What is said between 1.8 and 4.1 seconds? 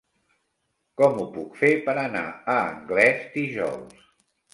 per anar a Anglès dijous?